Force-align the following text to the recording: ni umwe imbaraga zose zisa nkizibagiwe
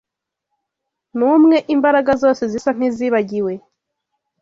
ni 1.15 1.23
umwe 1.35 1.57
imbaraga 1.75 2.11
zose 2.21 2.41
zisa 2.51 2.69
nkizibagiwe 2.75 3.53